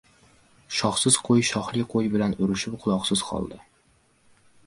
•Shoxsiz 0.77 1.17
qo‘y 1.27 1.43
shoxli 1.49 1.83
qo‘y 1.91 2.09
bilan 2.15 2.35
urushib, 2.45 2.79
quloqsiz 2.85 3.23
qoldi. 3.27 3.59